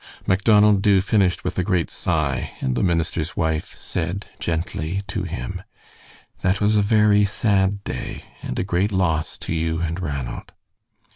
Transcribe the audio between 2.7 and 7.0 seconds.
the minister's wife said gently to him: "That was a